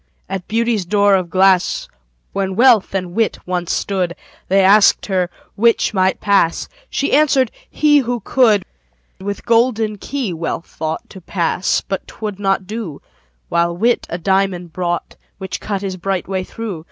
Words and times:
At 0.27 0.47
Beauty's 0.47 0.83
door 0.83 1.13
of 1.13 1.29
glass, 1.29 1.87
When 2.33 2.55
Wealth 2.55 2.95
and 2.95 3.13
Wit 3.13 3.37
once 3.45 3.71
stood, 3.71 4.15
They 4.47 4.63
asked 4.63 5.05
her 5.05 5.29
'which 5.53 5.93
might 5.93 6.19
pass?" 6.19 6.67
She 6.89 7.13
answered, 7.13 7.51
"he, 7.69 7.99
who 7.99 8.19
could." 8.21 8.65
With 9.19 9.45
golden 9.45 9.99
key 9.99 10.33
Wealth 10.33 10.65
thought 10.65 11.07
To 11.11 11.21
pass 11.21 11.81
but 11.81 12.07
'twould 12.07 12.39
not 12.39 12.65
do: 12.65 12.99
While 13.49 13.77
Wit 13.77 14.07
a 14.09 14.17
diamond 14.17 14.73
brought, 14.73 15.17
Which 15.37 15.59
cut 15.59 15.83
his 15.83 15.97
bright 15.97 16.27
way 16.27 16.43
through. 16.45 16.79